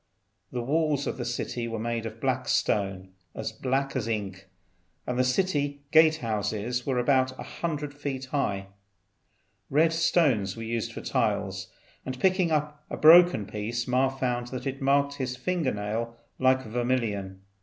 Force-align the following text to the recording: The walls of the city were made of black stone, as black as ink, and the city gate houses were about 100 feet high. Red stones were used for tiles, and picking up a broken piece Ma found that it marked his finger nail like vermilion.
The 0.51 0.63
walls 0.63 1.05
of 1.05 1.17
the 1.17 1.25
city 1.25 1.67
were 1.67 1.77
made 1.77 2.07
of 2.07 2.19
black 2.19 2.47
stone, 2.47 3.09
as 3.35 3.51
black 3.51 3.95
as 3.95 4.07
ink, 4.07 4.47
and 5.05 5.15
the 5.19 5.23
city 5.23 5.83
gate 5.91 6.15
houses 6.15 6.87
were 6.87 6.97
about 6.97 7.37
100 7.37 7.93
feet 7.93 8.25
high. 8.25 8.69
Red 9.69 9.93
stones 9.93 10.57
were 10.57 10.63
used 10.63 10.91
for 10.91 11.01
tiles, 11.01 11.67
and 12.03 12.19
picking 12.19 12.49
up 12.51 12.83
a 12.89 12.97
broken 12.97 13.45
piece 13.45 13.87
Ma 13.87 14.09
found 14.09 14.47
that 14.47 14.65
it 14.65 14.81
marked 14.81 15.17
his 15.17 15.35
finger 15.37 15.71
nail 15.71 16.17
like 16.39 16.63
vermilion. 16.65 17.41